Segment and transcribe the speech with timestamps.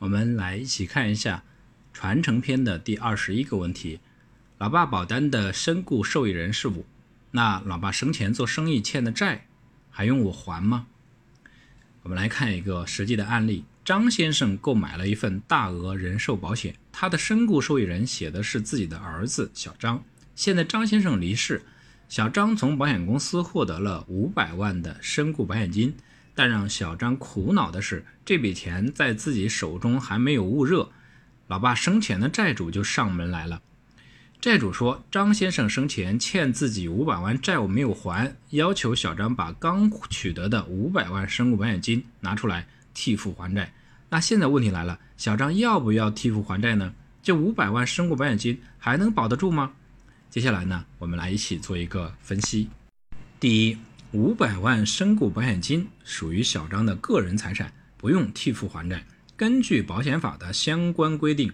[0.00, 1.42] 我们来一起看一下
[1.92, 3.98] 传承篇的第二十一个问题：
[4.58, 6.84] 老爸保单的身故受益人是我，
[7.32, 9.46] 那老爸生前做生意欠的债
[9.90, 10.86] 还用我还吗？
[12.02, 20.04] 我们来看一个实际的案例：张先生购买了一份大额人寿保险，他的身故受益人写的是自己的儿子小张。
[20.36, 21.62] 现在张先生离世，
[22.08, 25.96] 小张从保险公司获得了五百万的身故保险金。
[26.38, 30.88] 但让小张苦恼的是，这笔钱在自己手中还没有捂热，
[31.48, 33.60] 老爸生前的债主就上门来了。
[34.40, 43.72] 债主说，张先生生前欠自己五百万债务没有还，要求小张把刚取得的五百万身故保险金拿出来替付还债。
[44.08, 46.94] 那现在问题来了，小张要不要替付还债呢？
[47.20, 49.72] 这五百万身故保险金还能保得住吗？
[50.30, 52.70] 接下来呢，我们来一起做一个分析。
[53.40, 53.87] 第一。
[54.12, 59.04] 五百万身故保险金属于小张的个人财产，不用替付还债。
[59.36, 61.52] 根据保险法的相关规定，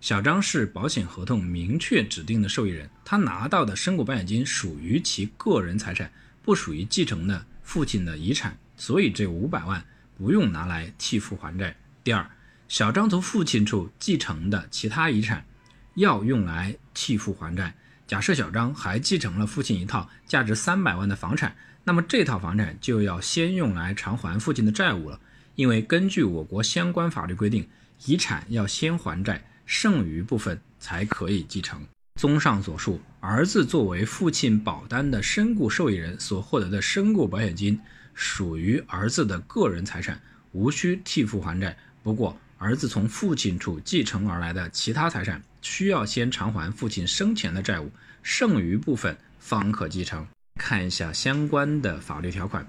[0.00, 6.10] 小张是保险合同明确指定的受益人，他拿到的身故保险金属于其个人财产，
[6.42, 9.86] 不属于继承的父亲的遗产，所以这五百万
[10.18, 11.76] 不用拿来替付还债。
[12.02, 12.28] 第二，
[12.66, 15.46] 小张从父亲处继承的其他遗产
[15.94, 17.76] 要用来替付还债。
[18.06, 21.56] 假设小张还继承了父亲一套价值三百万的房产。
[21.84, 25.20] 那么这套房产就要先用来偿还父亲的债务了，
[25.54, 27.68] 因为根据我国相关法律规定，
[28.06, 31.86] 遗产要先还债，剩余部分才可以继承。
[32.18, 37.78] 综上所述，儿子作为父亲保单的身故受益人所获得的身故保险金，
[38.14, 40.18] 属于儿子的个人财产，
[40.52, 41.76] 无需替父还债。
[42.02, 50.26] 不过，儿子从父亲处继承而来的其他财产，需要先偿还父亲生前的债务，剩余部分方可继承。
[50.58, 52.64] 看一下相关的法律条款，《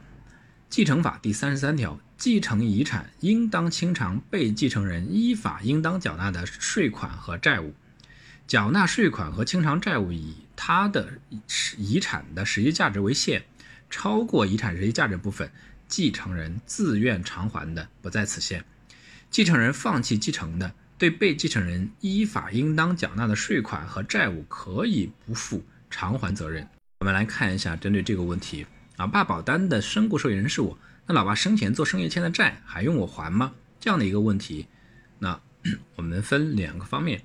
[0.70, 7.74] 继承法》第三十三条，继承遗产应当清偿被继承人依法应当缴纳的税款和债务，
[8.46, 11.08] 缴纳税款和清偿债务以他的
[11.78, 13.46] 遗产的实际价值为限，
[13.90, 15.50] 超过遗产实际价值部分，
[15.88, 18.66] 继承人自愿偿还的不在此限。
[19.36, 26.66] 继承人放弃继承的，对被继承人依法应当缴纳的税款和债务可以不负偿还责任。
[27.00, 28.66] 我们来看一下，针对这个问题，
[28.96, 33.52] 老爸保单的身故受益人是我，那老爸生前做生意欠的债还用我还吗？
[33.78, 34.66] 这样的一个问题，
[35.20, 35.38] 那
[35.98, 37.22] 我们分两个方面，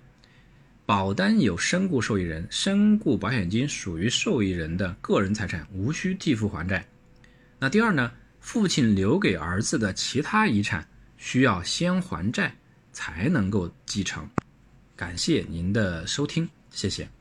[0.85, 6.85] 保单有身故受益人，身故保险金属于受益人的个人财产，无需替付还债。
[7.61, 8.11] 那第二呢，
[8.41, 10.85] 父亲留给儿子的其他遗产
[11.21, 12.53] 需要先还债
[12.95, 14.27] 才能够继承。
[14.97, 17.20] 感谢您的收听，谢谢。